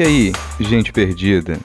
[0.00, 1.60] E aí, gente perdida?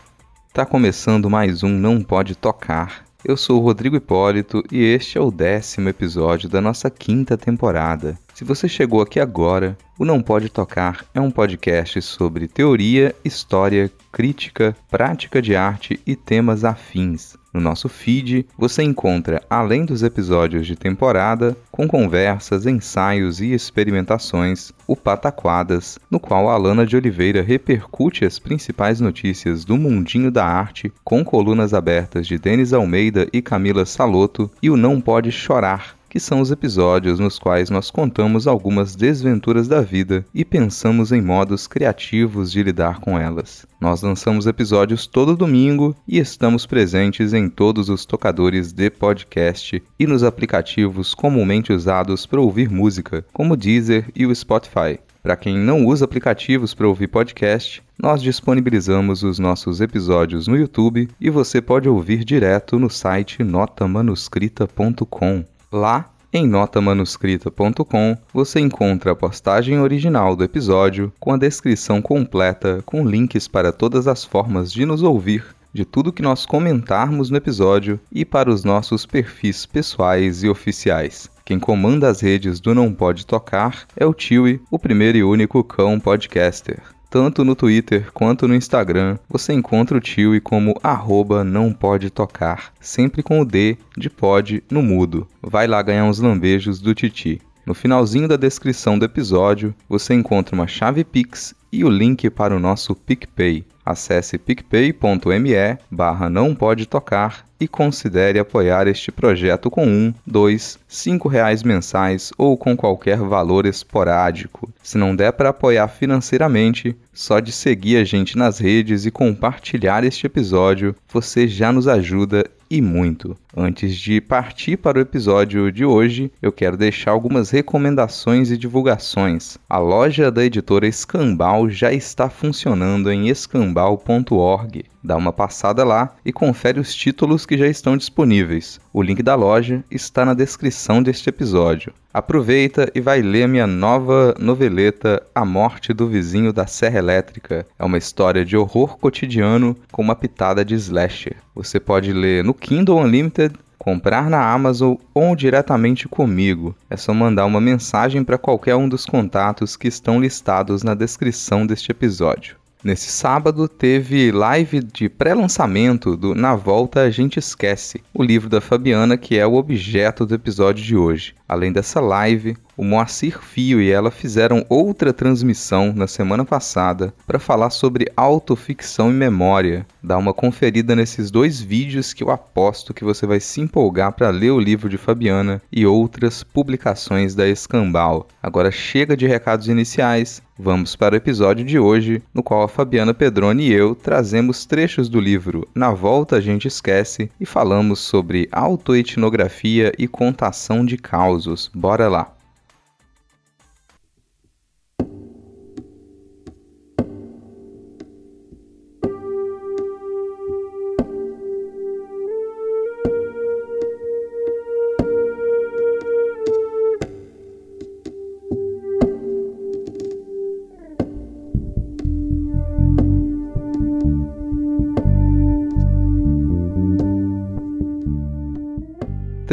[0.52, 3.06] Tá começando mais um Não Pode Tocar.
[3.24, 8.20] Eu sou o Rodrigo Hipólito e este é o décimo episódio da nossa quinta temporada.
[8.34, 13.90] Se você chegou aqui agora, o Não Pode Tocar é um podcast sobre teoria, história,
[14.12, 17.38] crítica, prática de arte e temas afins.
[17.56, 24.74] No nosso feed, você encontra, além dos episódios de temporada, com conversas, ensaios e experimentações,
[24.86, 30.92] o Pataquadas, no qual Alana de Oliveira repercute as principais notícias do mundinho da arte,
[31.02, 36.20] com colunas abertas de Denis Almeida e Camila Saloto, e o Não Pode Chorar, que
[36.22, 41.68] são os episódios nos quais nós contamos algumas desventuras da vida e pensamos em modos
[41.68, 43.68] criativos de lidar com elas.
[43.82, 50.08] Nós lançamos episódios todo domingo e estamos presentes em todos os tocadores de podcast e
[50.08, 54.98] nos aplicativos comumente usados para ouvir música, como o Deezer e o Spotify.
[55.22, 61.10] Para quem não usa aplicativos para ouvir podcast, nós disponibilizamos os nossos episódios no YouTube
[61.20, 65.55] e você pode ouvir direto no site notamanuscrita.com.
[65.72, 73.08] Lá, em notamanuscrita.com, você encontra a postagem original do episódio com a descrição completa, com
[73.08, 78.00] links para todas as formas de nos ouvir, de tudo que nós comentarmos no episódio
[78.12, 81.30] e para os nossos perfis pessoais e oficiais.
[81.44, 85.64] Quem comanda as redes do Não Pode Tocar é o Tiwi, o primeiro e único
[85.64, 86.95] cão podcaster.
[87.16, 92.10] Tanto no Twitter quanto no Instagram, você encontra o Tio e como arroba não pode
[92.10, 95.26] tocar, sempre com o D de pode no mudo.
[95.42, 97.40] Vai lá ganhar uns lambejos do Titi.
[97.66, 102.54] No finalzinho da descrição do episódio, você encontra uma chave Pix e o link para
[102.54, 103.66] o nosso PicPay.
[103.86, 111.28] Acesse picpay.me barra não pode tocar e considere apoiar este projeto com um, dois, cinco
[111.28, 114.70] reais mensais ou com qualquer valor esporádico.
[114.82, 120.04] Se não der para apoiar financeiramente, só de seguir a gente nas redes e compartilhar
[120.04, 123.38] este episódio, você já nos ajuda e muito.
[123.58, 129.58] Antes de partir para o episódio de hoje, eu quero deixar algumas recomendações e divulgações.
[129.70, 134.84] A loja da editora Escambau já está funcionando em escambau.org.
[135.02, 138.80] Dá uma passada lá e confere os títulos que já estão disponíveis.
[138.92, 141.94] O link da loja está na descrição deste episódio.
[142.12, 147.68] Aproveita e vai ler minha nova noveleta A Morte do Vizinho da Serra Elétrica.
[147.78, 151.36] É uma história de horror cotidiano com uma pitada de slasher.
[151.54, 153.45] Você pode ler no Kindle Unlimited
[153.86, 156.76] comprar na Amazon ou diretamente comigo.
[156.90, 161.68] É só mandar uma mensagem para qualquer um dos contatos que estão listados na descrição
[161.68, 162.56] deste episódio.
[162.84, 168.60] Nesse sábado teve live de pré-lançamento do Na Volta a Gente Esquece, o livro da
[168.60, 171.36] Fabiana que é o objeto do episódio de hoje.
[171.48, 177.40] Além dessa live, o Moacir Fio e ela fizeram outra transmissão na semana passada para
[177.40, 179.86] falar sobre autoficção e memória.
[180.02, 184.30] Dá uma conferida nesses dois vídeos que eu aposto que você vai se empolgar para
[184.30, 188.28] ler o livro de Fabiana e outras publicações da Escambau.
[188.42, 193.14] Agora chega de recados iniciais, vamos para o episódio de hoje, no qual a Fabiana
[193.14, 198.48] Pedroni e eu trazemos trechos do livro Na Volta a Gente Esquece e falamos sobre
[198.52, 201.72] autoetnografia e contação de causos.
[201.74, 202.35] Bora lá!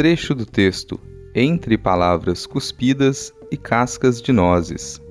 [0.03, 0.99] Trecho do texto
[1.33, 5.01] Entre palavras cuspidas e cascas de nozes.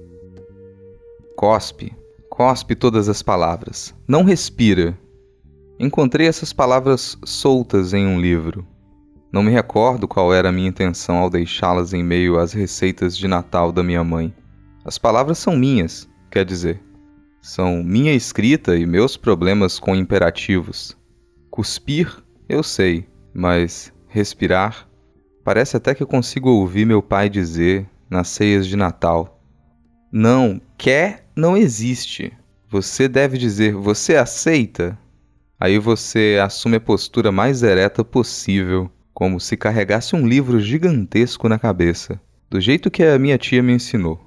[1.35, 1.97] Cospe,
[2.29, 3.95] cospe todas as palavras.
[4.07, 4.95] Não respira.
[5.81, 8.67] Encontrei essas palavras soltas em um livro.
[9.33, 13.27] Não me recordo qual era a minha intenção ao deixá-las em meio às receitas de
[13.27, 14.31] Natal da minha mãe.
[14.85, 16.83] As palavras são minhas, quer dizer.
[17.41, 20.95] São minha escrita e meus problemas com imperativos.
[21.51, 22.15] Cuspir,
[22.47, 24.87] eu sei, mas respirar.
[25.43, 29.41] Parece até que eu consigo ouvir meu pai dizer nas ceias de Natal:
[30.13, 32.33] Não, quer não existe.
[32.69, 34.99] você deve dizer: Você aceita?
[35.59, 41.59] Aí você assume a postura mais ereta possível, como se carregasse um livro gigantesco na
[41.59, 42.21] cabeça,
[42.51, 44.21] do jeito que a minha tia me ensinou.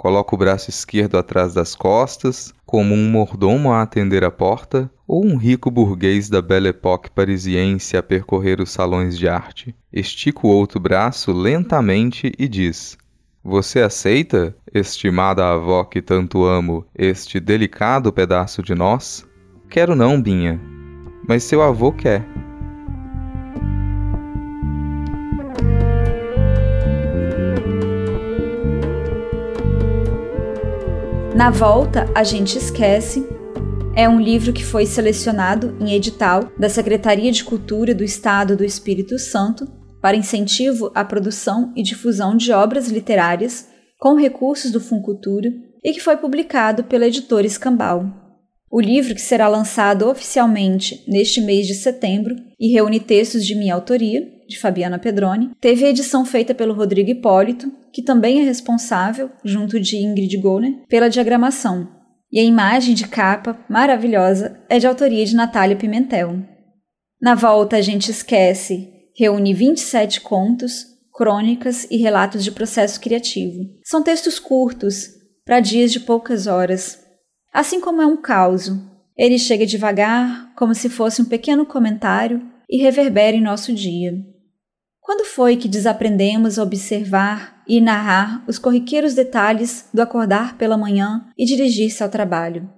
[0.00, 5.22] Coloca o braço esquerdo atrás das costas, como um mordomo a atender a porta, ou
[5.26, 9.76] um rico burguês da Belle Époque parisiense a percorrer os salões de arte.
[9.92, 12.96] Estica o outro braço lentamente e diz:
[13.44, 19.26] Você aceita, estimada avó que tanto amo, este delicado pedaço de nós?
[19.68, 20.58] Quero não, Binha,
[21.28, 22.24] mas seu avô quer.
[31.40, 33.26] Na volta, a gente esquece.
[33.96, 38.62] É um livro que foi selecionado em edital da Secretaria de Cultura do Estado do
[38.62, 39.66] Espírito Santo
[40.02, 43.66] para incentivo à produção e difusão de obras literárias
[43.98, 45.50] com recursos do Funcultura
[45.82, 48.04] e que foi publicado pela editora Escambau.
[48.70, 53.74] O livro, que será lançado oficialmente neste mês de setembro e reúne textos de minha
[53.74, 59.80] autoria, de Fabiana Pedroni, teve edição feita pelo Rodrigo Hipólito, que também é responsável, junto
[59.80, 61.88] de Ingrid Goner, pela diagramação.
[62.32, 66.38] E a imagem de capa, maravilhosa, é de autoria de Natália Pimentel.
[67.20, 73.64] Na volta, a gente esquece, reúne 27 contos, crônicas e relatos de processo criativo.
[73.84, 75.10] São textos curtos,
[75.44, 77.00] para dias de poucas horas,
[77.52, 78.70] Assim como é um caos,
[79.16, 84.12] ele chega devagar, como se fosse um pequeno comentário, e reverbera em nosso dia.
[85.10, 91.26] Quando foi que desaprendemos a observar e narrar os corriqueiros detalhes do acordar pela manhã
[91.36, 92.72] e dirigir-se ao trabalho?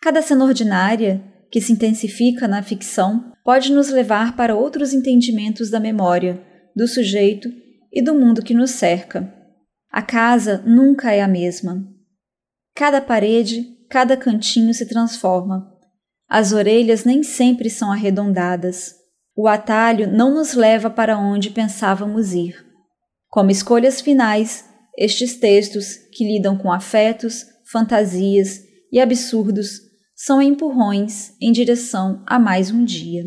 [0.00, 5.80] Cada cena ordinária, que se intensifica na ficção, pode nos levar para outros entendimentos da
[5.80, 6.40] memória,
[6.72, 7.52] do sujeito
[7.92, 9.34] e do mundo que nos cerca.
[9.90, 11.84] A casa nunca é a mesma.
[12.76, 15.68] Cada parede, cada cantinho se transforma.
[16.28, 19.04] As orelhas nem sempre são arredondadas.
[19.38, 22.56] O atalho não nos leva para onde pensávamos ir.
[23.28, 24.64] Como escolhas finais,
[24.96, 28.60] estes textos, que lidam com afetos, fantasias
[28.90, 29.80] e absurdos,
[30.14, 33.24] são empurrões em direção a mais um dia.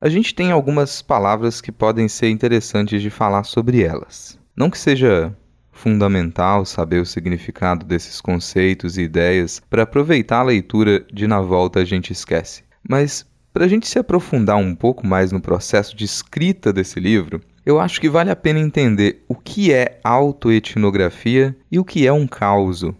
[0.00, 4.38] A gente tem algumas palavras que podem ser interessantes de falar sobre elas.
[4.56, 5.36] Não que seja
[5.70, 11.80] fundamental saber o significado desses conceitos e ideias para aproveitar a leitura de Na Volta
[11.80, 12.62] a gente esquece.
[12.88, 17.40] Mas para a gente se aprofundar um pouco mais no processo de escrita desse livro,
[17.64, 22.12] eu acho que vale a pena entender o que é autoetnografia e o que é
[22.12, 22.96] um causo.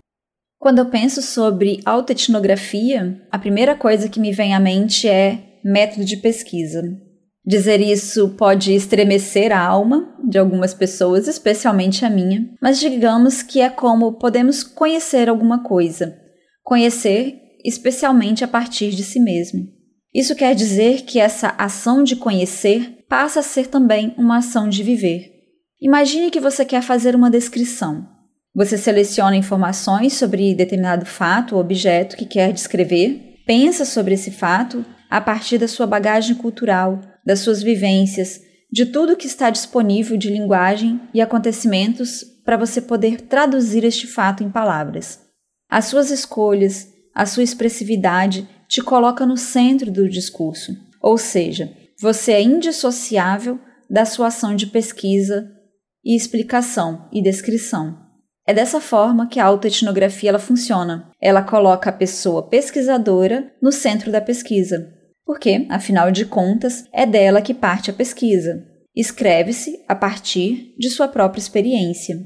[0.61, 6.05] Quando eu penso sobre autoetnografia, a primeira coisa que me vem à mente é método
[6.05, 6.83] de pesquisa.
[7.45, 13.61] Dizer isso pode estremecer a alma de algumas pessoas, especialmente a minha, mas digamos que
[13.61, 16.17] é como podemos conhecer alguma coisa.
[16.63, 19.74] Conhecer especialmente a partir de si mesmo.
[20.15, 24.83] Isso quer dizer que essa ação de conhecer passa a ser também uma ação de
[24.83, 25.33] viver.
[25.81, 28.07] Imagine que você quer fazer uma descrição.
[28.55, 34.85] Você seleciona informações sobre determinado fato ou objeto que quer descrever, pensa sobre esse fato
[35.11, 38.41] a partir da sua bagagem cultural, das suas vivências,
[38.71, 44.45] de tudo que está disponível de linguagem e acontecimentos para você poder traduzir este fato
[44.45, 45.21] em palavras.
[45.69, 52.33] As suas escolhas, a sua expressividade te coloca no centro do discurso, ou seja, você
[52.33, 55.51] é indissociável da sua ação de pesquisa
[56.05, 58.05] e explicação e descrição.
[58.47, 61.11] É dessa forma que a autoetnografia ela funciona.
[61.21, 64.93] Ela coloca a pessoa pesquisadora no centro da pesquisa,
[65.25, 68.63] porque, afinal de contas, é dela que parte a pesquisa.
[68.95, 72.17] Escreve-se a partir de sua própria experiência.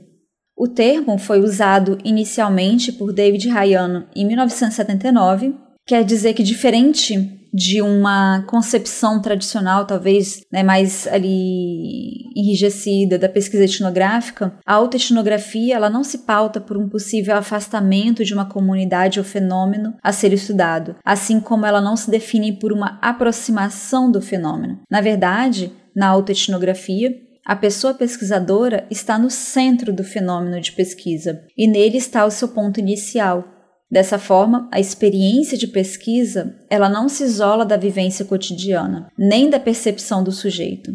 [0.56, 5.54] O termo foi usado inicialmente por David Rayano em 1979,
[5.88, 13.64] quer dizer que diferente de uma concepção tradicional, talvez né, mais ali enrijecida da pesquisa
[13.64, 19.24] etnográfica, a autoetnografia ela não se pauta por um possível afastamento de uma comunidade ou
[19.24, 24.80] fenômeno a ser estudado, assim como ela não se define por uma aproximação do fenômeno.
[24.90, 27.16] Na verdade, na autoetnografia,
[27.46, 32.48] a pessoa pesquisadora está no centro do fenômeno de pesquisa e nele está o seu
[32.48, 33.57] ponto inicial,
[33.90, 39.58] Dessa forma, a experiência de pesquisa, ela não se isola da vivência cotidiana, nem da
[39.58, 40.92] percepção do sujeito.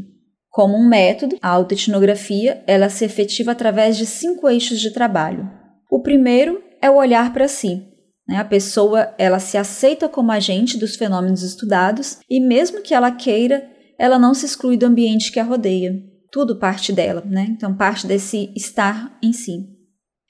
[0.50, 5.50] Como um método, a autoetnografia, ela se efetiva através de cinco eixos de trabalho.
[5.90, 7.88] O primeiro é o olhar para si.
[8.28, 8.38] Né?
[8.38, 13.68] A pessoa, ela se aceita como agente dos fenômenos estudados e mesmo que ela queira,
[13.98, 16.00] ela não se exclui do ambiente que a rodeia.
[16.32, 17.48] Tudo parte dela, né?
[17.50, 19.68] Então parte desse estar em si.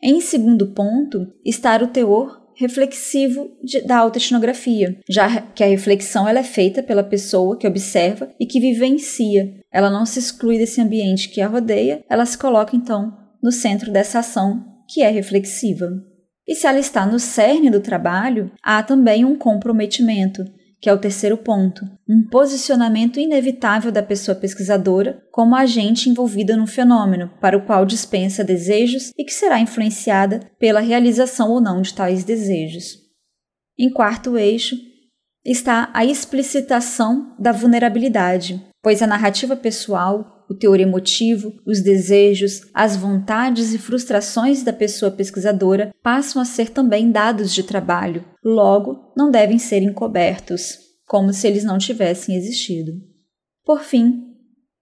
[0.01, 6.39] Em segundo ponto, está o teor reflexivo de, da autoetnografia, já que a reflexão ela
[6.39, 9.53] é feita pela pessoa que observa e que vivencia.
[9.71, 13.91] Ela não se exclui desse ambiente que a rodeia, ela se coloca então no centro
[13.91, 15.91] dessa ação que é reflexiva.
[16.47, 20.45] E se ela está no cerne do trabalho, há também um comprometimento,
[20.83, 26.67] que é o terceiro ponto, um posicionamento inevitável da pessoa pesquisadora como agente envolvida no
[26.67, 31.93] fenômeno, para o qual dispensa desejos e que será influenciada pela realização ou não de
[31.93, 32.97] tais desejos.
[33.79, 34.75] Em quarto eixo
[35.45, 42.95] está a explicitação da vulnerabilidade, pois a narrativa pessoal o teor emotivo, os desejos, as
[42.95, 49.31] vontades e frustrações da pessoa pesquisadora passam a ser também dados de trabalho, logo, não
[49.31, 52.93] devem ser encobertos, como se eles não tivessem existido.
[53.65, 54.33] Por fim,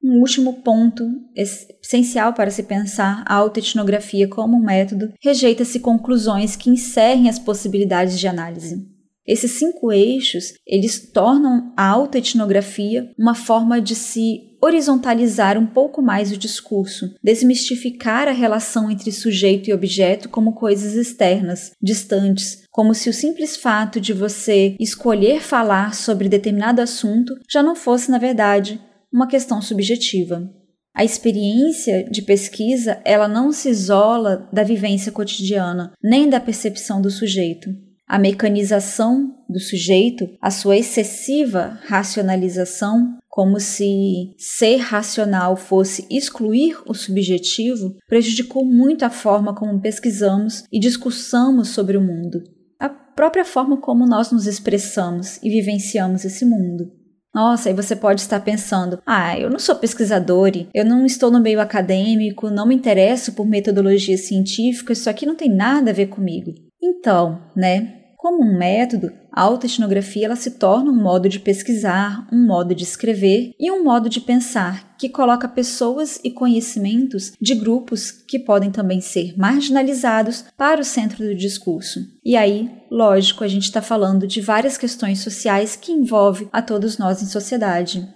[0.03, 6.69] um último ponto essencial para se pensar a autoetnografia como um método, rejeita-se conclusões que
[6.69, 8.90] encerrem as possibilidades de análise.
[9.25, 16.31] Esses cinco eixos, eles tornam a autoetnografia uma forma de se horizontalizar um pouco mais
[16.31, 23.09] o discurso, desmistificar a relação entre sujeito e objeto como coisas externas, distantes, como se
[23.09, 28.79] o simples fato de você escolher falar sobre determinado assunto já não fosse, na verdade,
[29.11, 30.49] uma questão subjetiva.
[30.93, 37.09] A experiência de pesquisa, ela não se isola da vivência cotidiana, nem da percepção do
[37.09, 37.69] sujeito.
[38.12, 46.94] A mecanização do sujeito, a sua excessiva racionalização, como se ser racional fosse excluir o
[46.94, 52.44] subjetivo, prejudicou muito a forma como pesquisamos e discursamos sobre o mundo,
[52.77, 56.91] a própria forma como nós nos expressamos e vivenciamos esse mundo.
[57.34, 61.39] Nossa, aí você pode estar pensando: ah, eu não sou pesquisador, eu não estou no
[61.39, 66.08] meio acadêmico, não me interesso por metodologia científica, isso aqui não tem nada a ver
[66.08, 66.51] comigo.
[66.84, 68.00] Então, né?
[68.21, 72.83] Como um método, a autoetnografia ela se torna um modo de pesquisar, um modo de
[72.83, 78.69] escrever e um modo de pensar que coloca pessoas e conhecimentos de grupos que podem
[78.69, 81.99] também ser marginalizados para o centro do discurso.
[82.23, 86.99] E aí, lógico, a gente está falando de várias questões sociais que envolvem a todos
[86.99, 88.07] nós em sociedade.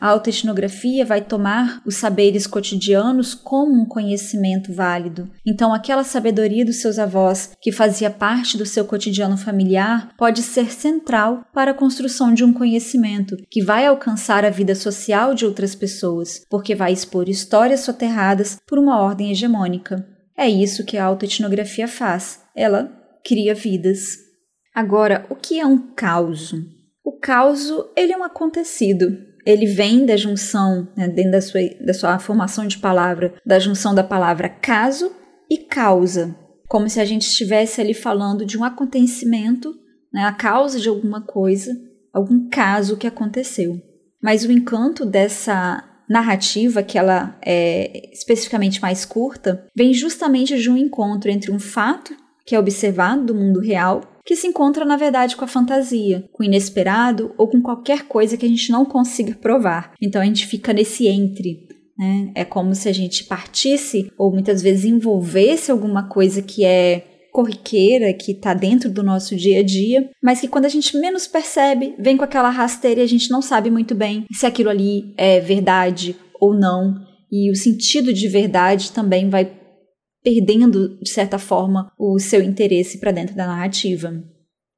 [0.00, 5.30] A autoetnografia vai tomar os saberes cotidianos como um conhecimento válido.
[5.46, 10.72] Então, aquela sabedoria dos seus avós, que fazia parte do seu cotidiano familiar, pode ser
[10.72, 15.74] central para a construção de um conhecimento que vai alcançar a vida social de outras
[15.74, 20.06] pessoas, porque vai expor histórias soterradas por uma ordem hegemônica.
[20.34, 22.40] É isso que a autoetnografia faz.
[22.56, 22.90] Ela
[23.22, 24.16] cria vidas.
[24.74, 26.54] Agora, o que é um caos?
[27.04, 31.94] O caos, ele é um acontecido, ele vem da junção, né, dentro da sua, da
[31.94, 35.12] sua formação de palavra, da junção da palavra caso
[35.50, 36.36] e causa,
[36.68, 39.74] como se a gente estivesse ali falando de um acontecimento,
[40.12, 41.72] né, a causa de alguma coisa,
[42.12, 43.80] algum caso que aconteceu.
[44.22, 50.76] Mas o encanto dessa narrativa, que ela é especificamente mais curta, vem justamente de um
[50.76, 52.14] encontro entre um fato
[52.50, 56.42] que é observado do mundo real que se encontra na verdade com a fantasia, com
[56.42, 59.92] o inesperado ou com qualquer coisa que a gente não consiga provar.
[60.02, 61.68] Então a gente fica nesse entre.
[61.96, 62.32] Né?
[62.34, 68.12] É como se a gente partisse ou muitas vezes envolvesse alguma coisa que é corriqueira,
[68.12, 71.94] que está dentro do nosso dia a dia, mas que quando a gente menos percebe,
[72.00, 75.38] vem com aquela rasteira e a gente não sabe muito bem se aquilo ali é
[75.38, 76.96] verdade ou não.
[77.30, 79.59] E o sentido de verdade também vai
[80.22, 84.12] perdendo, de certa forma, o seu interesse para dentro da narrativa.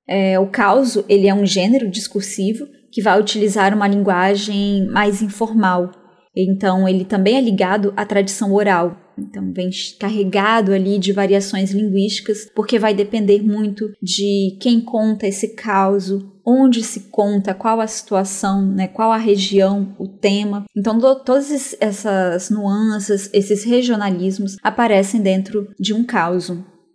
[0.08, 5.90] É, o caos ele é um gênero discursivo que vai utilizar uma linguagem mais informal.
[6.36, 8.96] Então, ele também é ligado à tradição oral.
[9.18, 15.54] Então, vem carregado ali de variações linguísticas, porque vai depender muito de quem conta esse
[15.54, 16.10] caos,
[16.44, 20.64] onde se conta, qual a situação, né, qual a região, o tema.
[20.76, 26.50] Então, todas essas nuances, esses regionalismos aparecem dentro de um caos,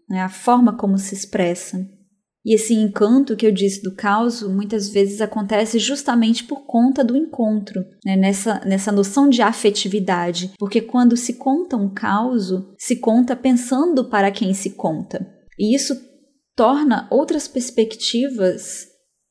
[0.10, 1.86] né, a forma como se expressa.
[2.48, 7.18] E esse encanto que eu disse do caos muitas vezes acontece justamente por conta do
[7.18, 8.16] encontro, né?
[8.16, 10.54] nessa, nessa noção de afetividade.
[10.58, 15.27] Porque quando se conta um caos, se conta pensando para quem se conta.
[15.60, 15.94] E isso
[16.56, 18.87] torna outras perspectivas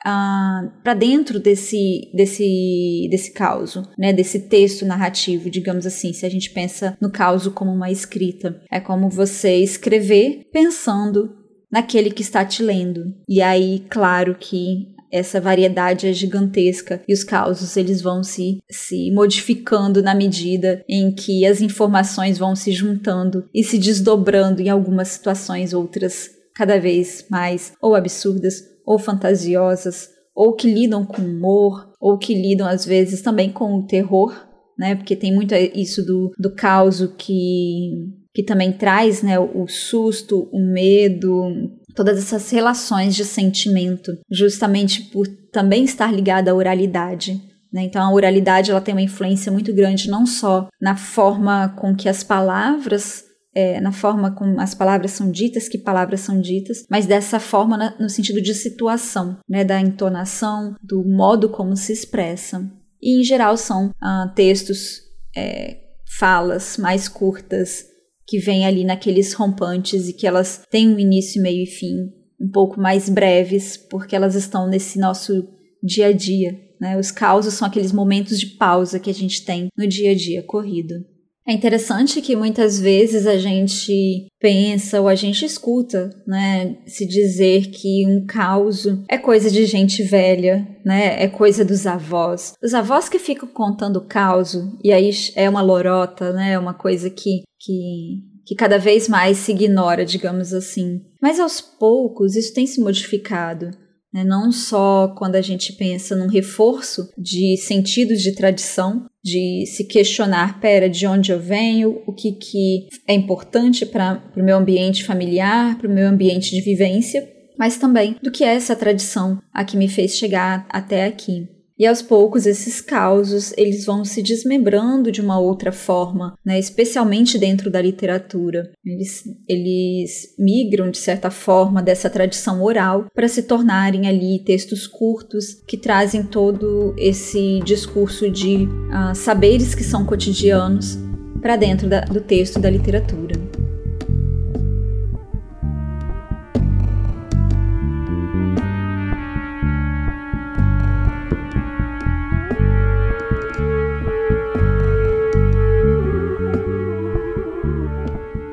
[0.08, 6.30] ah, para dentro desse, desse, desse caos, né, desse texto narrativo, digamos assim, se a
[6.30, 8.62] gente pensa no caos como uma escrita.
[8.70, 11.34] É como você escrever pensando
[11.72, 13.12] naquele que está te lendo.
[13.28, 19.10] E aí, claro que essa variedade é gigantesca e os causos eles vão se, se
[19.10, 25.08] modificando na medida em que as informações vão se juntando e se desdobrando em algumas
[25.08, 32.16] situações, outras cada vez mais ou absurdas ou fantasiosas, ou que lidam com humor, ou
[32.16, 34.46] que lidam às vezes também com o terror,
[34.78, 34.94] né?
[34.94, 37.90] Porque tem muito isso do, do caos que,
[38.34, 41.50] que também traz né, o susto, o medo,
[41.94, 47.40] todas essas relações de sentimento, justamente por também estar ligada à oralidade.
[47.72, 47.84] Né?
[47.84, 52.08] Então, a oralidade ela tem uma influência muito grande não só na forma com que
[52.08, 53.25] as palavras
[53.56, 57.78] é, na forma como as palavras são ditas, que palavras são ditas, mas dessa forma
[57.78, 62.70] na, no sentido de situação, né, da entonação, do modo como se expressa.
[63.00, 65.00] E em geral são ah, textos,
[65.34, 65.78] é,
[66.18, 67.86] falas mais curtas,
[68.28, 72.50] que vêm ali naqueles rompantes e que elas têm um início, meio e fim, um
[72.50, 75.48] pouco mais breves, porque elas estão nesse nosso
[75.82, 76.60] dia a dia.
[76.78, 76.98] Né?
[76.98, 80.42] Os causos são aqueles momentos de pausa que a gente tem no dia a dia
[80.42, 81.15] corrido.
[81.48, 87.68] É interessante que muitas vezes a gente pensa ou a gente escuta, né, se dizer
[87.68, 92.54] que um caos é coisa de gente velha, né, é coisa dos avós.
[92.60, 97.08] Os avós que ficam contando caos e aí é uma lorota, né, é uma coisa
[97.08, 101.00] que, que, que cada vez mais se ignora, digamos assim.
[101.22, 103.70] Mas aos poucos isso tem se modificado.
[104.16, 104.24] Né?
[104.24, 110.58] Não só quando a gente pensa num reforço de sentidos de tradição, de se questionar,
[110.58, 115.76] pera, de onde eu venho, o que, que é importante para o meu ambiente familiar,
[115.76, 119.76] para o meu ambiente de vivência, mas também do que é essa tradição a que
[119.76, 121.46] me fez chegar até aqui.
[121.78, 126.58] E aos poucos esses causos eles vão se desmembrando de uma outra forma, né?
[126.58, 128.70] especialmente dentro da literatura.
[128.84, 135.62] Eles, eles migram de certa forma dessa tradição oral para se tornarem ali textos curtos
[135.66, 140.98] que trazem todo esse discurso de uh, saberes que são cotidianos
[141.42, 143.45] para dentro da, do texto da literatura.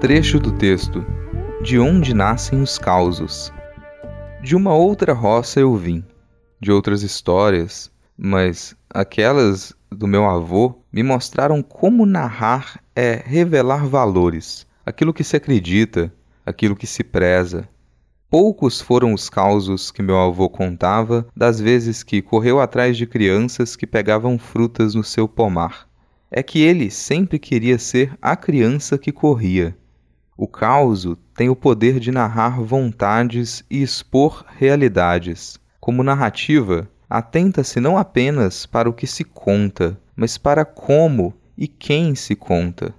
[0.04, 1.02] Trecho do texto:
[1.62, 3.54] De onde nascem os causos?
[4.44, 6.04] De uma outra roça eu vim,
[6.60, 14.68] de outras histórias, mas aquelas do meu avô me mostraram como narrar é revelar valores,
[14.86, 16.14] aquilo que se acredita,
[16.46, 17.66] aquilo que se preza.
[18.30, 23.78] Poucos foram os causos que meu avô contava das vezes que correu atrás de crianças
[23.78, 25.88] que pegavam frutas no seu pomar.
[26.30, 29.74] É que ele sempre queria ser a criança que corria.
[30.36, 35.60] O causo tem o poder de narrar vontades e expor realidades.
[35.80, 42.16] Como narrativa, atenta-se não apenas para o que se conta, mas para como e quem
[42.16, 42.94] se conta.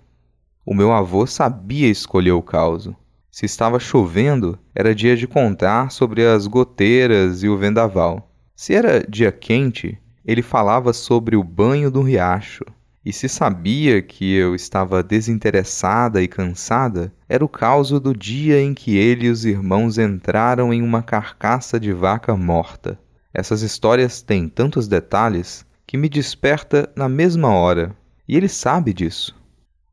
[0.65, 2.97] O meu avô sabia escolher o causo.
[3.31, 8.31] Se estava chovendo, era dia de contar sobre as goteiras e o vendaval.
[8.55, 12.65] Se era dia quente, ele falava sobre o banho do riacho.
[13.05, 18.73] E se sabia que eu estava desinteressada e cansada, era o caos do dia em
[18.73, 22.99] que ele e os irmãos entraram em uma carcaça de vaca morta.
[23.33, 27.95] Essas histórias têm tantos detalhes que me desperta na mesma hora,
[28.27, 29.37] e ele sabe disso.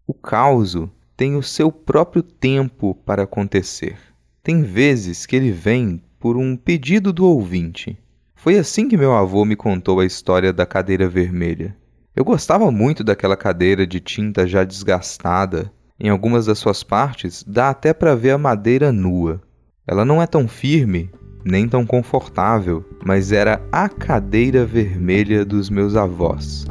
[0.07, 0.77] O caos
[1.17, 3.97] tem o seu próprio tempo para acontecer.
[4.41, 7.97] Tem vezes que ele vem por um pedido do ouvinte.
[8.35, 11.75] Foi assim que meu avô me contou a história da cadeira vermelha.
[12.13, 15.71] Eu gostava muito daquela cadeira de tinta já desgastada.
[15.97, 19.41] Em algumas das suas partes dá até para ver a madeira nua.
[19.87, 21.09] Ela não é tão firme,
[21.45, 26.65] nem tão confortável, mas era a cadeira vermelha dos meus avós.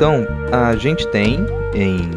[0.00, 2.08] Então, a gente tem em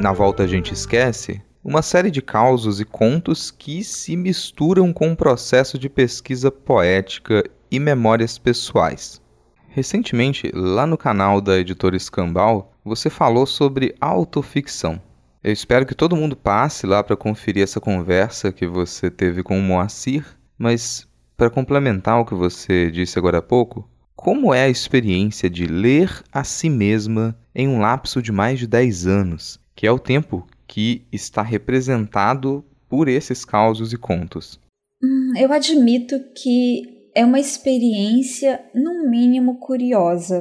[0.00, 5.08] Na Volta a gente esquece uma série de causos e contos que se misturam com
[5.08, 9.20] um processo de pesquisa poética e memórias pessoais.
[9.70, 15.02] Recentemente, lá no canal da editora Escambau, você falou sobre autoficção.
[15.42, 19.58] Eu espero que todo mundo passe lá para conferir essa conversa que você teve com
[19.58, 20.24] o Moacir,
[20.56, 23.90] mas para complementar o que você disse agora há pouco,
[24.22, 28.68] como é a experiência de ler a si mesma em um lapso de mais de
[28.68, 34.60] 10 anos, que é o tempo que está representado por esses causos e contos?
[35.02, 36.82] Hum, eu admito que
[37.16, 40.40] é uma experiência, no mínimo, curiosa,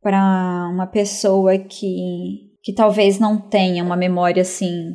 [0.00, 4.94] para uma pessoa que, que talvez não tenha uma memória assim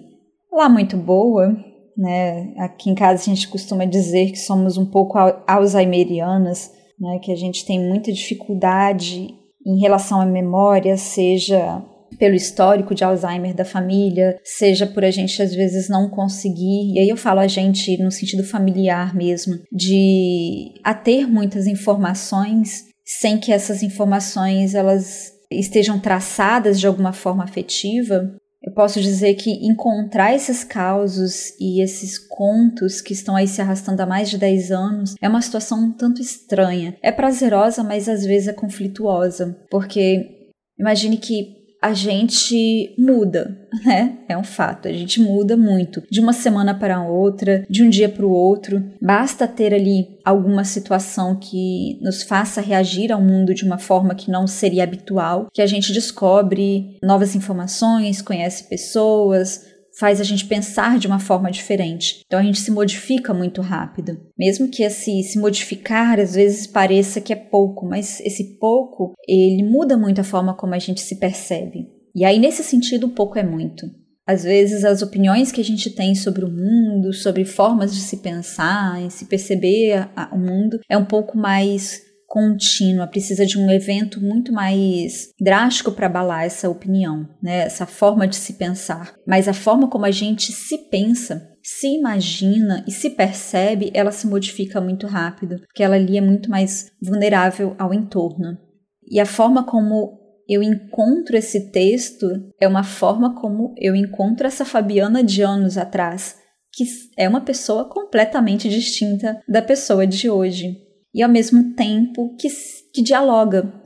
[0.49, 1.53] lá muito boa,
[1.97, 2.53] né?
[2.59, 7.19] Aqui em casa a gente costuma dizer que somos um pouco alzheimerianas, né?
[7.19, 9.33] Que a gente tem muita dificuldade
[9.65, 11.83] em relação à memória, seja
[12.17, 16.99] pelo histórico de Alzheimer da família, seja por a gente às vezes não conseguir, e
[16.99, 23.37] aí eu falo a gente no sentido familiar mesmo, de a ter muitas informações sem
[23.39, 30.35] que essas informações elas estejam traçadas de alguma forma afetiva, eu posso dizer que encontrar
[30.35, 35.15] esses causos e esses contos que estão aí se arrastando há mais de 10 anos
[35.19, 36.95] é uma situação um tanto estranha.
[37.01, 44.19] É prazerosa, mas às vezes é conflituosa, porque imagine que a gente muda, né?
[44.29, 48.07] É um fato, a gente muda muito de uma semana para outra, de um dia
[48.07, 48.83] para o outro.
[49.01, 54.29] Basta ter ali alguma situação que nos faça reagir ao mundo de uma forma que
[54.29, 59.70] não seria habitual, que a gente descobre novas informações, conhece pessoas,
[60.01, 62.23] faz a gente pensar de uma forma diferente.
[62.25, 64.17] Então a gente se modifica muito rápido.
[64.35, 69.63] Mesmo que esse se modificar às vezes pareça que é pouco, mas esse pouco, ele
[69.63, 71.87] muda muito a forma como a gente se percebe.
[72.15, 73.85] E aí nesse sentido, pouco é muito.
[74.25, 78.17] Às vezes as opiniões que a gente tem sobre o mundo, sobre formas de se
[78.17, 84.21] pensar, e se perceber o mundo, é um pouco mais contínua, precisa de um evento
[84.21, 87.65] muito mais drástico para abalar essa opinião, né?
[87.65, 89.13] essa forma de se pensar.
[89.27, 94.25] Mas a forma como a gente se pensa, se imagina e se percebe, ela se
[94.27, 98.57] modifica muito rápido, porque ela ali é muito mais vulnerável ao entorno.
[99.05, 100.17] E a forma como
[100.47, 102.25] eu encontro esse texto
[102.61, 106.37] é uma forma como eu encontro essa Fabiana de anos atrás,
[106.71, 106.85] que
[107.17, 112.47] é uma pessoa completamente distinta da pessoa de hoje e ao mesmo tempo que,
[112.93, 113.81] que dialoga.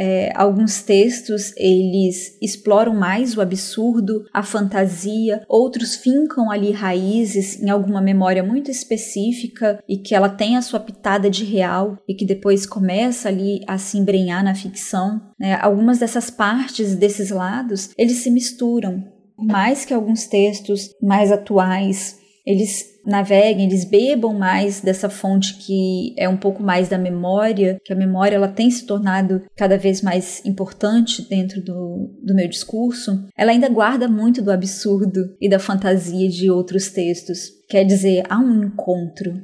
[0.00, 7.68] É, alguns textos eles exploram mais o absurdo, a fantasia, outros fincam ali raízes em
[7.68, 12.24] alguma memória muito específica e que ela tem a sua pitada de real e que
[12.24, 15.20] depois começa ali a se embrenhar na ficção.
[15.36, 15.58] Né?
[15.60, 19.04] Algumas dessas partes, desses lados, eles se misturam.
[19.36, 26.26] Mais que alguns textos mais atuais, eles naveguem, eles bebam mais dessa fonte que é
[26.26, 30.42] um pouco mais da memória, que a memória ela tem se tornado cada vez mais
[30.46, 36.26] importante dentro do, do meu discurso, ela ainda guarda muito do absurdo e da fantasia
[36.26, 37.50] de outros textos.
[37.68, 39.34] Quer dizer, há um encontro,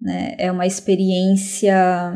[0.00, 0.34] né?
[0.36, 2.12] É uma experiência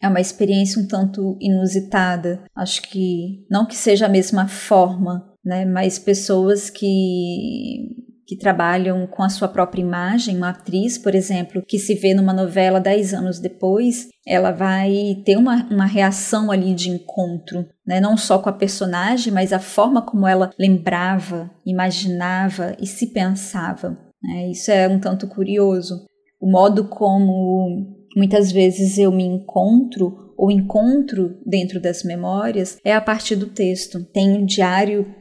[0.00, 2.44] é uma experiência um tanto inusitada.
[2.54, 9.22] Acho que não que seja a mesma forma, né, mas pessoas que que trabalham com
[9.22, 13.40] a sua própria imagem, uma atriz, por exemplo, que se vê numa novela dez anos
[13.40, 17.98] depois, ela vai ter uma, uma reação ali de encontro, né?
[18.02, 23.98] não só com a personagem, mas a forma como ela lembrava, imaginava e se pensava.
[24.22, 24.50] Né?
[24.50, 26.04] Isso é um tanto curioso.
[26.38, 33.00] O modo como muitas vezes eu me encontro ou encontro dentro das memórias é a
[33.00, 34.04] partir do texto.
[34.12, 35.14] Tem um diário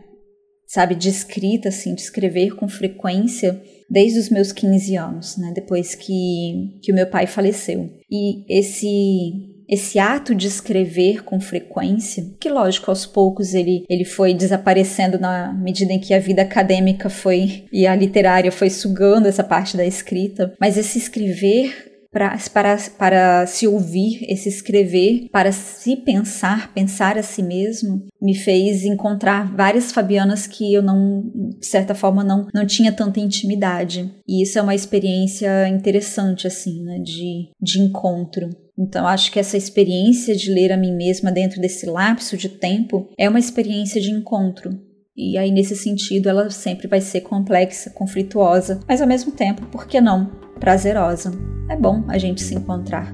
[0.68, 5.96] sabe, de escrita, assim, de escrever com frequência desde os meus 15 anos, né, depois
[5.96, 7.90] que, que o meu pai faleceu.
[8.12, 14.34] E esse esse ato de escrever com frequência, que lógico, aos poucos ele, ele foi
[14.34, 19.44] desaparecendo na medida em que a vida acadêmica foi e a literária foi sugando essa
[19.44, 25.96] parte da escrita, mas esse escrever para, para, para se ouvir, esse escrever, para se
[25.98, 31.94] pensar, pensar a si mesmo, me fez encontrar várias Fabianas que eu não, de certa
[31.94, 34.12] forma, não, não tinha tanta intimidade.
[34.28, 38.50] E isso é uma experiência interessante, assim, né, de, de encontro.
[38.76, 43.08] Então, acho que essa experiência de ler a mim mesma dentro desse lapso de tempo
[43.18, 44.87] é uma experiência de encontro.
[45.20, 49.88] E aí, nesse sentido, ela sempre vai ser complexa, conflituosa, mas ao mesmo tempo, por
[49.88, 50.28] que não?
[50.60, 51.32] Prazerosa.
[51.68, 53.12] É bom a gente se encontrar.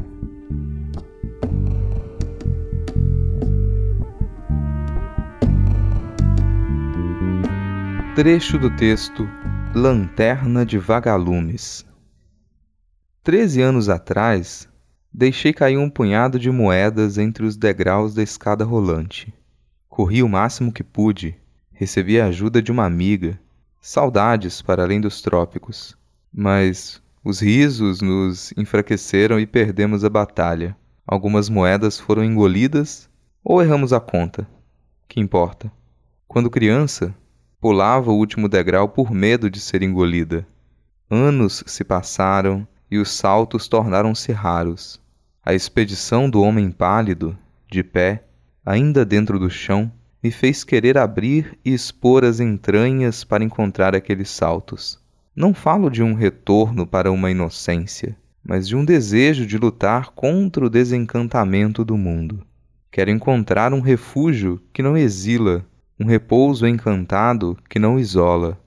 [8.17, 9.25] Trecho do texto
[9.73, 11.85] Lanterna de Vagalumes.
[13.23, 14.67] Treze anos atrás,
[15.11, 19.33] deixei cair um punhado de moedas entre os degraus da escada rolante.
[19.87, 21.41] Corri o máximo que pude
[21.83, 23.37] Recebi a ajuda de uma amiga.
[23.81, 25.97] Saudades para além dos trópicos.
[26.33, 30.77] Mas os risos nos enfraqueceram e perdemos a batalha.
[31.05, 33.09] Algumas moedas foram engolidas
[33.43, 34.47] ou erramos a conta.
[35.09, 35.69] Que importa?
[36.25, 37.13] Quando criança,
[37.59, 40.47] pulava o último degrau por medo de ser engolida.
[41.09, 45.01] Anos se passaram e os saltos tornaram-se raros.
[45.45, 47.37] A expedição do homem pálido,
[47.69, 48.23] de pé,
[48.65, 49.91] ainda dentro do chão,
[50.23, 54.97] me fez querer abrir e expor as entranhas para encontrar aqueles saltos.
[55.35, 60.65] Não falo de um retorno para uma inocência, mas de um desejo de lutar contra
[60.65, 62.45] o desencantamento do mundo.
[62.89, 65.65] Quero encontrar um refúgio que não exila,
[65.99, 68.57] um repouso encantado que não isola,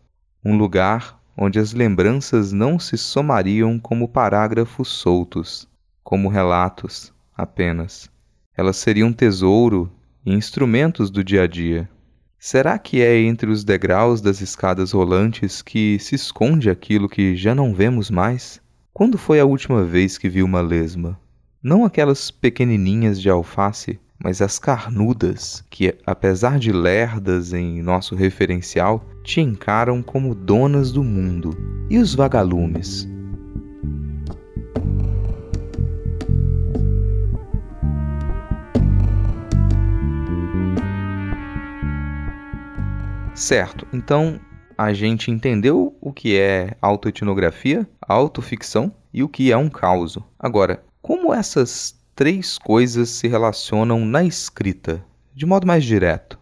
[0.44, 5.66] um lugar onde as lembranças não se somariam como parágrafos soltos,
[6.02, 8.10] como relatos apenas.
[8.56, 9.90] Elas seriam tesouro
[10.26, 11.88] e instrumentos do dia a dia.
[12.38, 17.54] Será que é entre os degraus das escadas rolantes que se esconde aquilo que já
[17.54, 18.60] não vemos mais?
[18.92, 21.18] Quando foi a última vez que vi uma lesma?
[21.62, 29.04] Não aquelas pequenininhas de alface, mas as carnudas, que, apesar de lerdas em nosso referencial,
[29.22, 31.56] te encaram como donas do mundo.
[31.90, 33.08] E os vagalumes?
[43.36, 44.40] Certo, então
[44.78, 50.18] a gente entendeu o que é autoetnografia, autoficção e o que é um caos.
[50.38, 56.38] Agora, como essas três coisas se relacionam na escrita, de modo mais direto?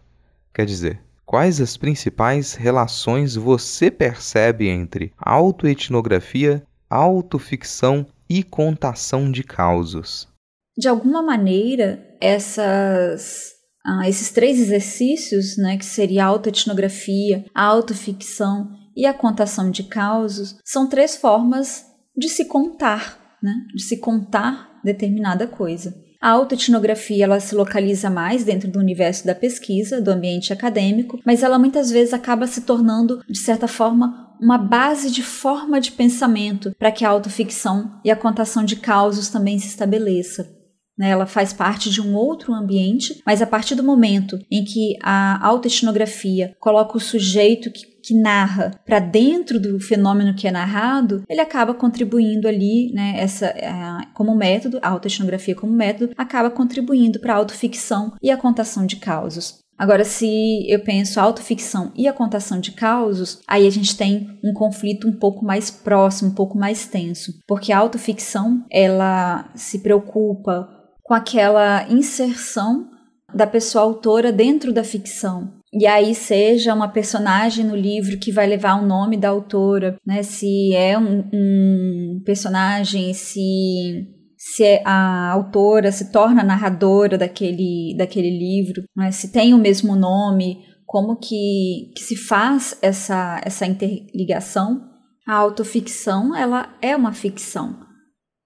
[0.53, 10.29] Quer dizer, quais as principais relações você percebe entre autoetnografia, autoficção e contação de causos?
[10.77, 13.54] De alguma maneira, essas
[13.85, 19.83] ah, esses três exercícios, né, que seria a autoetnografia, a autoficção e a contação de
[19.83, 21.85] causos, são três formas
[22.17, 26.03] de se contar, né, de se contar determinada coisa.
[26.19, 31.43] A autoetnografia ela se localiza mais dentro do universo da pesquisa, do ambiente acadêmico, mas
[31.43, 36.75] ela muitas vezes acaba se tornando, de certa forma, uma base de forma de pensamento
[36.79, 40.64] para que a autoficção e a contação de causos também se estabeleça.
[40.97, 44.95] Né, ela faz parte de um outro ambiente, mas a partir do momento em que
[45.03, 51.23] a autoetnografia coloca o sujeito que, que narra para dentro do fenômeno que é narrado,
[51.27, 53.73] ele acaba contribuindo ali, né, essa, é,
[54.13, 58.95] como método, a autoetnografia como método, acaba contribuindo para a autoficção e a contação de
[58.95, 59.65] causos.
[59.77, 64.53] Agora, se eu penso autoficção e a contação de causos, aí a gente tem um
[64.53, 70.74] conflito um pouco mais próximo, um pouco mais tenso, porque a autoficção ela se preocupa
[71.05, 72.89] com aquela inserção
[73.33, 75.53] da pessoa autora dentro da ficção.
[75.71, 80.23] E aí seja uma personagem no livro que vai levar o nome da autora, né?
[80.23, 88.29] Se é um, um personagem, se se é a autora se torna narradora daquele, daquele
[88.29, 89.11] livro, né?
[89.11, 94.83] se tem o mesmo nome, como que, que se faz essa, essa interligação.
[95.27, 97.84] A autoficção, ela é uma ficção.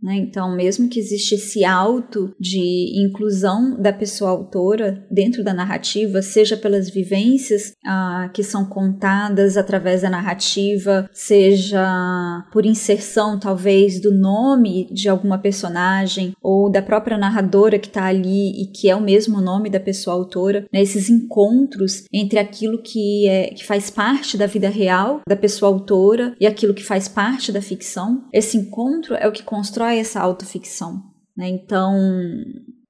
[0.02, 0.16] Né?
[0.16, 6.56] Então, mesmo que existe esse auto de inclusão da pessoa autora dentro da narrativa, seja
[6.56, 14.88] pelas vivências ah, que são contadas através da narrativa, seja por inserção, talvez, do nome
[14.92, 19.42] de alguma personagem ou da própria narradora que está ali e que é o mesmo
[19.42, 20.82] nome da pessoa autora, né?
[20.82, 26.34] esses encontros entre aquilo que, é, que faz parte da vida real da pessoa autora
[26.40, 31.02] e aquilo que faz parte da ficção, esse encontro é o que constrói essa autoficção.
[31.36, 31.50] Né?
[31.50, 31.94] Então,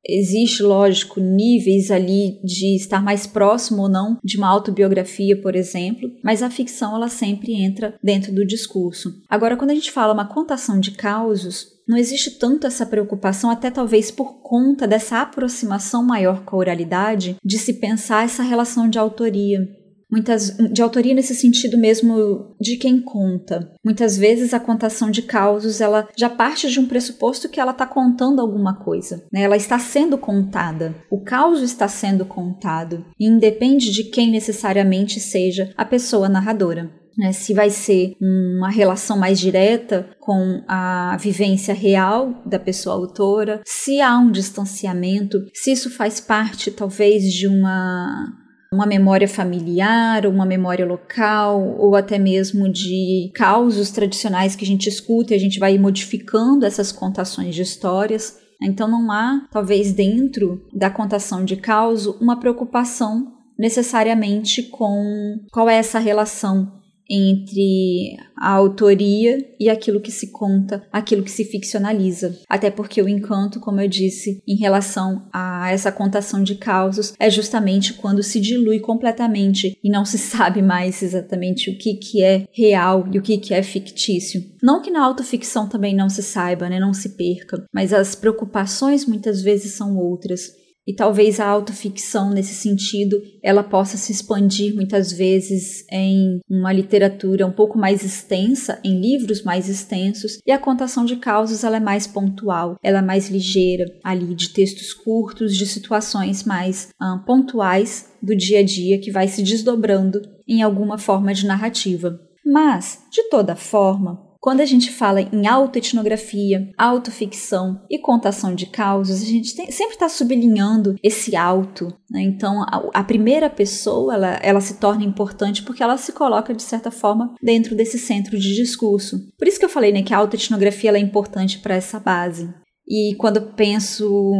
[0.05, 6.09] existe, lógico, níveis ali de estar mais próximo ou não de uma autobiografia, por exemplo,
[6.23, 9.21] mas a ficção ela sempre entra dentro do discurso.
[9.29, 13.71] Agora, quando a gente fala uma contação de causos, não existe tanto essa preocupação, até
[13.71, 18.99] talvez por conta dessa aproximação maior com a oralidade, de se pensar essa relação de
[18.99, 19.67] autoria
[20.11, 23.71] muitas de autoria nesse sentido mesmo de quem conta.
[23.83, 27.85] Muitas vezes a contação de causos ela já parte de um pressuposto que ela está
[27.85, 29.41] contando alguma coisa, né?
[29.41, 30.95] Ela está sendo contada.
[31.09, 36.91] O caos está sendo contado e independe de quem necessariamente seja a pessoa narradora.
[37.17, 43.61] Né, se vai ser uma relação mais direta com a vivência real da pessoa autora,
[43.65, 48.31] se há um distanciamento, se isso faz parte talvez de uma
[48.71, 54.87] uma memória familiar, uma memória local, ou até mesmo de causos tradicionais que a gente
[54.87, 58.37] escuta e a gente vai modificando essas contações de histórias.
[58.61, 65.75] Então não há, talvez dentro da contação de causo, uma preocupação necessariamente com qual é
[65.75, 66.78] essa relação
[67.09, 72.37] entre a autoria e aquilo que se conta, aquilo que se ficcionaliza.
[72.47, 77.29] Até porque o encanto, como eu disse, em relação a essa contação de causos, é
[77.29, 82.45] justamente quando se dilui completamente e não se sabe mais exatamente o que, que é
[82.53, 84.43] real e o que, que é fictício.
[84.61, 89.05] Não que na autoficção também não se saiba, né, não se perca, mas as preocupações
[89.05, 90.59] muitas vezes são outras.
[90.89, 97.45] E talvez a autoficção, nesse sentido, ela possa se expandir muitas vezes em uma literatura
[97.45, 101.79] um pouco mais extensa, em livros mais extensos, e a contação de causas ela é
[101.79, 108.07] mais pontual, ela é mais ligeira, ali de textos curtos, de situações mais ah, pontuais
[108.19, 112.19] do dia a dia que vai se desdobrando em alguma forma de narrativa.
[112.43, 119.21] Mas, de toda forma, quando a gente fala em autoetnografia, autoficção e contação de causas,
[119.21, 121.93] a gente tem, sempre está sublinhando esse auto.
[122.09, 122.21] Né?
[122.21, 126.63] Então, a, a, primeira pessoa ela, ela se torna importante porque ela se coloca, de
[126.63, 129.19] certa forma, dentro desse centro de discurso.
[129.37, 132.49] Por isso que eu falei né, que a autoetnografia é importante para essa base.
[132.87, 134.33] E quando penso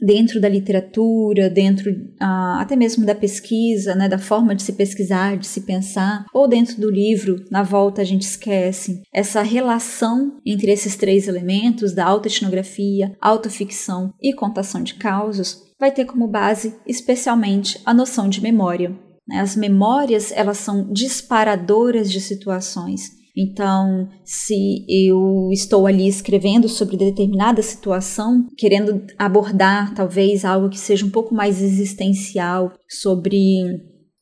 [0.00, 5.36] dentro da literatura, dentro ah, até mesmo da pesquisa, né, da forma de se pesquisar,
[5.36, 9.02] de se pensar, ou dentro do livro, na volta a gente esquece.
[9.12, 16.04] Essa relação entre esses três elementos, da autoetnografia, autoficção e contação de causos, vai ter
[16.04, 18.90] como base especialmente a noção de memória.
[19.26, 19.40] Né.
[19.40, 27.60] As memórias elas são disparadoras de situações então, se eu estou ali escrevendo sobre determinada
[27.60, 33.38] situação, querendo abordar talvez algo que seja um pouco mais existencial sobre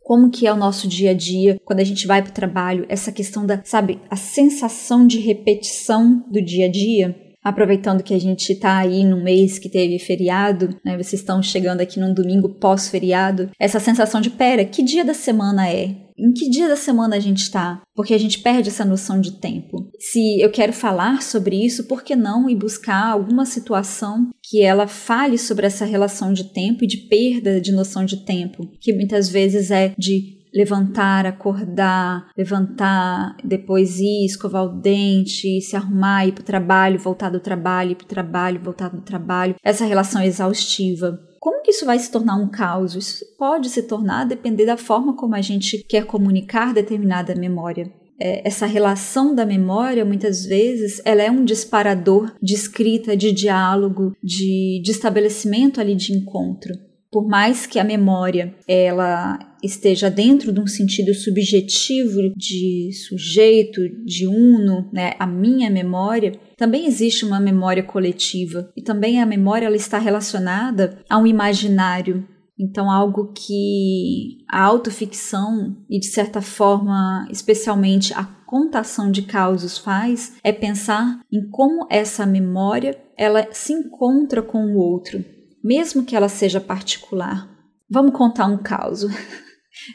[0.03, 2.85] como que é o nosso dia a dia quando a gente vai para o trabalho,
[2.89, 7.17] essa questão da, sabe, a sensação de repetição do dia a dia.
[7.43, 10.97] Aproveitando que a gente está aí num mês que teve feriado, né?
[10.97, 13.51] Vocês estão chegando aqui num domingo pós-feriado.
[13.59, 16.04] Essa sensação de, pera, que dia da semana é?
[16.17, 17.83] Em que dia da semana a gente está?
[17.95, 19.91] Porque a gente perde essa noção de tempo.
[19.99, 24.87] Se eu quero falar sobre isso, por que não ir buscar alguma situação que ela
[24.87, 29.29] fale sobre essa relação de tempo e de perda de noção de tempo, que muitas
[29.29, 36.43] vezes é de levantar, acordar, levantar, depois ir, escovar o dente, se arrumar, ir para
[36.43, 39.57] o trabalho, voltar do trabalho, ir para o trabalho, voltar do trabalho.
[39.63, 41.21] Essa relação exaustiva.
[41.41, 42.95] Como que isso vai se tornar um caos?
[42.95, 47.93] Isso pode se tornar depender da forma como a gente quer comunicar determinada memória.
[48.19, 54.17] É, essa relação da memória, muitas vezes, ela é um disparador de escrita, de diálogo,
[54.23, 56.73] de, de estabelecimento ali de encontro.
[57.15, 64.27] Por mais que a memória ela esteja dentro de um sentido subjetivo de sujeito, de
[64.27, 69.77] uno, né, a minha memória, também existe uma memória coletiva e também a memória ela
[69.77, 72.27] está relacionada a um imaginário.
[72.59, 80.35] Então, algo que a autoficção e, de certa forma, especialmente a contação de causos faz
[80.43, 85.25] é pensar em como essa memória ela se encontra com o outro,
[85.65, 87.49] mesmo que ela seja particular.
[87.91, 89.09] Vamos contar um caso.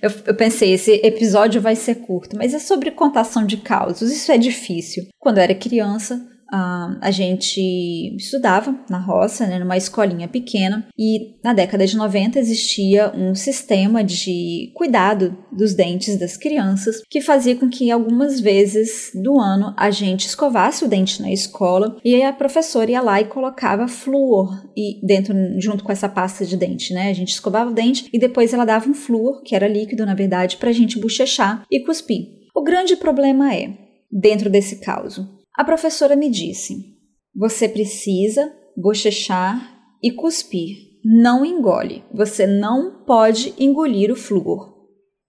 [0.04, 4.12] Eu, eu, pensei, esse episódio vai ser curto, mas é sobre contação de causos.
[4.12, 5.08] Isso é difícil.
[5.18, 6.22] Quando eu era criança,
[6.52, 13.12] A gente estudava na roça, né, numa escolinha pequena, e na década de 90 existia
[13.16, 19.40] um sistema de cuidado dos dentes das crianças que fazia com que algumas vezes do
[19.40, 23.26] ano a gente escovasse o dente na escola e aí a professora ia lá e
[23.26, 27.10] colocava flúor e dentro junto com essa pasta de dente, né?
[27.10, 30.16] A gente escovava o dente e depois ela dava um flúor, que era líquido na
[30.16, 32.28] verdade, para a gente bochechar e cuspir.
[32.56, 33.74] O grande problema é,
[34.12, 36.96] dentro desse caso, a professora me disse:
[37.36, 39.60] você precisa bochechar
[40.02, 40.78] e cuspir.
[41.04, 42.02] Não engole.
[42.14, 44.74] Você não pode engolir o flúor.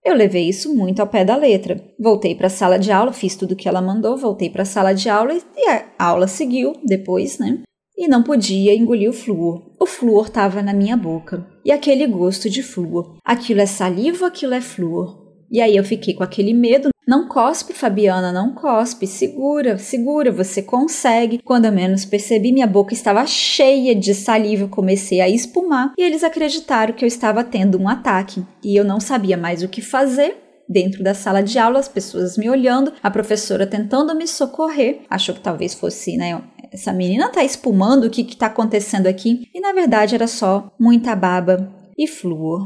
[0.04, 1.84] Eu levei isso muito ao pé da letra.
[1.98, 4.66] Voltei para a sala de aula, fiz tudo o que ela mandou, voltei para a
[4.66, 7.62] sala de aula e a aula seguiu depois, né?
[7.98, 9.74] E não podia engolir o flúor.
[9.80, 11.44] O flúor estava na minha boca.
[11.64, 13.16] E aquele gosto de flúor.
[13.24, 15.29] Aquilo é saliva, aquilo é flúor.
[15.50, 16.90] E aí eu fiquei com aquele medo.
[17.06, 19.06] Não cospe, Fabiana, não cospe.
[19.06, 21.40] Segura, segura, você consegue.
[21.42, 24.68] Quando eu menos percebi, minha boca estava cheia de saliva.
[24.68, 28.44] comecei a espumar e eles acreditaram que eu estava tendo um ataque.
[28.62, 30.36] E eu não sabia mais o que fazer
[30.68, 35.00] dentro da sala de aula, as pessoas me olhando, a professora tentando me socorrer.
[35.10, 36.40] Achou que talvez fosse, né?
[36.72, 39.48] Essa menina tá espumando, o que que tá acontecendo aqui?
[39.52, 41.68] E na verdade era só muita baba
[41.98, 42.64] e flúor.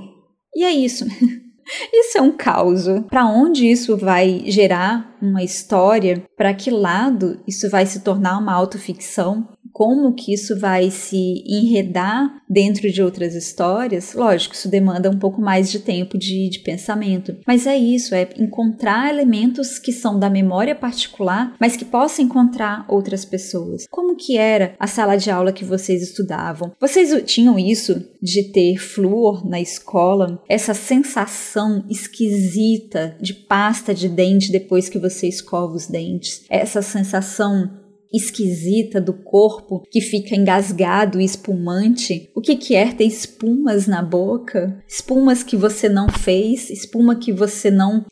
[0.55, 1.07] E é isso.
[1.93, 2.85] Isso é um caos.
[3.09, 6.23] Para onde isso vai gerar uma história?
[6.37, 9.49] Para que lado isso vai se tornar uma autoficção?
[9.75, 15.41] Como que isso vai se enredar dentro de outras histórias, lógico, isso demanda um pouco
[15.41, 17.37] mais de tempo de, de pensamento.
[17.45, 22.85] Mas é isso, é encontrar elementos que são da memória particular, mas que possam encontrar
[22.89, 23.85] outras pessoas.
[23.91, 26.71] Como que era a sala de aula que vocês estudavam?
[26.81, 30.41] Vocês tinham isso de ter flúor na escola?
[30.49, 36.45] Essa sensação esquisita de pasta de dente depois que você escova os dentes?
[36.49, 37.83] Essa sensação
[38.17, 42.31] esquisita do corpo que fica engasgado e espumante?
[42.35, 44.83] O que quer é ter espumas na boca?
[44.89, 48.05] Espumas que você não fez, espuma que você não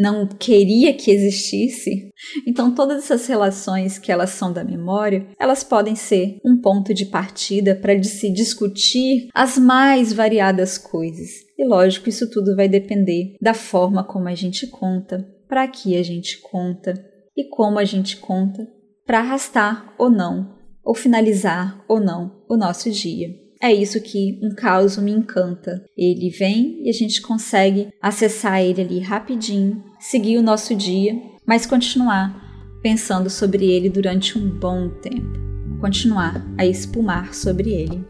[0.00, 2.10] não queria que existisse?
[2.46, 7.06] Então todas essas relações que elas são da memória, elas podem ser um ponto de
[7.06, 11.46] partida para se discutir as mais variadas coisas.
[11.58, 16.02] E lógico, isso tudo vai depender da forma como a gente conta, para que a
[16.02, 16.94] gente conta
[17.36, 18.66] e como a gente conta
[19.06, 23.28] para arrastar ou não, ou finalizar ou não o nosso dia.
[23.62, 25.82] É isso que um caos me encanta.
[25.96, 31.14] Ele vem e a gente consegue acessar ele ali rapidinho, seguir o nosso dia,
[31.46, 32.44] mas continuar
[32.82, 35.38] pensando sobre ele durante um bom tempo.
[35.80, 38.04] Continuar a espumar sobre ele.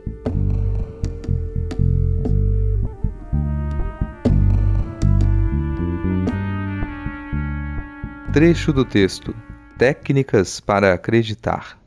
[8.33, 9.35] Trecho do texto
[9.79, 11.79] Técnicas para acreditar.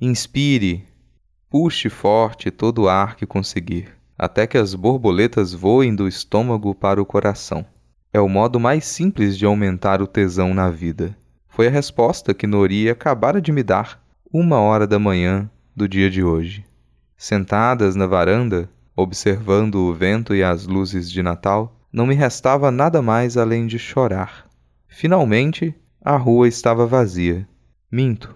[0.00, 0.84] Inspire,
[1.48, 7.00] puxe forte todo o ar que conseguir, até que as borboletas voem do estômago para
[7.00, 7.64] o coração.
[8.12, 11.16] É o modo mais simples de aumentar o tesão na vida.
[11.46, 14.02] Foi a resposta que Nori acabara de me dar,
[14.32, 16.64] uma hora da manhã do dia de hoje.
[17.16, 23.00] Sentadas na varanda, observando o vento e as luzes de Natal, não me restava nada
[23.00, 24.50] mais além de chorar.
[24.88, 25.72] Finalmente,
[26.06, 27.48] a rua estava vazia.
[27.90, 28.32] Minto.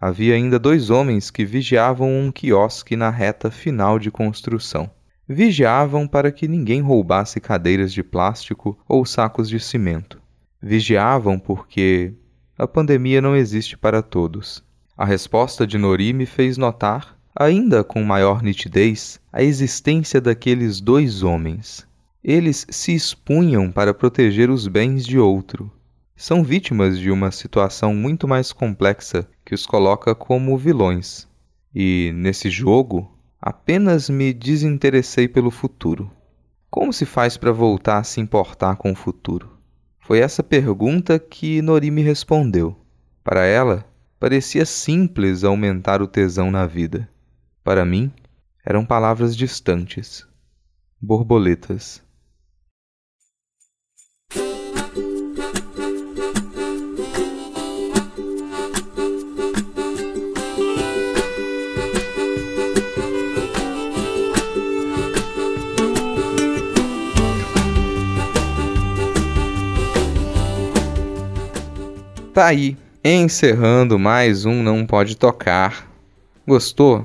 [0.00, 4.88] Havia ainda dois homens que vigiavam um quiosque na reta final de construção.
[5.28, 10.22] Vigiavam para que ninguém roubasse cadeiras de plástico ou sacos de cimento.
[10.62, 12.14] Vigiavam porque
[12.56, 14.62] a pandemia não existe para todos.
[14.96, 21.24] A resposta de Nori me fez notar, ainda com maior nitidez, a existência daqueles dois
[21.24, 21.84] homens.
[22.22, 25.68] Eles se expunham para proteger os bens de outro
[26.18, 31.28] são vítimas de uma situação muito mais complexa que os coloca como vilões.
[31.72, 36.10] E, nesse jogo, apenas me desinteressei pelo futuro.
[36.68, 39.48] Como se faz para voltar a se importar com o futuro?
[40.00, 42.76] Foi essa pergunta que Nori me respondeu.
[43.22, 43.86] Para ela,
[44.18, 47.08] parecia simples aumentar o tesão na vida.
[47.62, 48.12] Para mim,
[48.66, 50.26] eram palavras distantes.
[51.00, 52.02] Borboletas.
[72.38, 75.90] Tá aí, encerrando mais um Não Pode Tocar.
[76.46, 77.04] Gostou?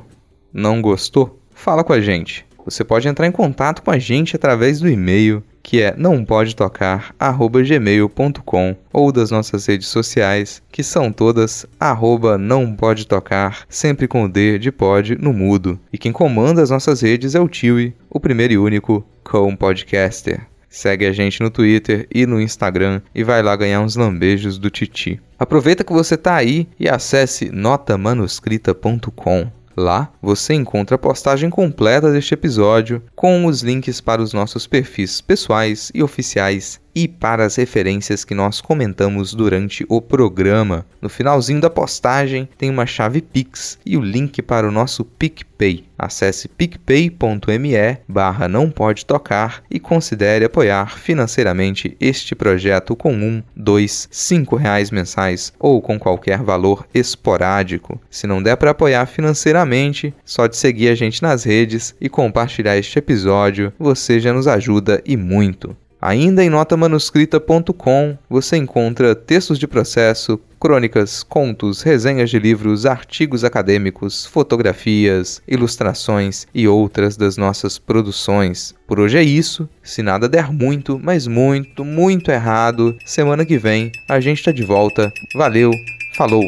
[0.53, 1.39] Não gostou?
[1.55, 2.45] Fala com a gente.
[2.63, 9.11] Você pode entrar em contato com a gente através do e-mail que é nãopodetocar@gmail.com ou
[9.11, 14.59] das nossas redes sociais, que são todas arroba não pode tocar, sempre com o D
[14.59, 15.79] de pod no mudo.
[15.91, 20.52] E quem comanda as nossas redes é o Tiwi, o primeiro e único com podcaster.
[20.73, 24.71] Segue a gente no Twitter e no Instagram e vai lá ganhar uns lambejos do
[24.71, 25.21] Titi.
[25.37, 29.51] Aproveita que você tá aí e acesse notamanuscrita.com.
[29.77, 35.21] Lá você encontra a postagem completa deste episódio com os links para os nossos perfis
[35.21, 40.85] pessoais e oficiais e para as referências que nós comentamos durante o programa.
[41.01, 45.85] No finalzinho da postagem tem uma chave Pix e o link para o nosso PicPay.
[45.97, 47.73] Acesse picpay.me
[48.07, 54.91] barra não pode tocar e considere apoiar financeiramente este projeto com um, dois, cinco reais
[54.91, 57.99] mensais ou com qualquer valor esporádico.
[58.09, 62.77] Se não der para apoiar financeiramente, só de seguir a gente nas redes e compartilhar
[62.77, 65.75] este episódio, você já nos ajuda e muito.
[66.05, 74.25] Ainda em notamanuscrita.com você encontra textos de processo, crônicas, contos, resenhas de livros, artigos acadêmicos,
[74.25, 78.75] fotografias, ilustrações e outras das nossas produções.
[78.85, 79.69] Por hoje é isso.
[79.81, 84.65] Se nada der muito, mas muito, muito errado, semana que vem a gente está de
[84.65, 85.09] volta.
[85.37, 85.71] Valeu,
[86.17, 86.43] falou!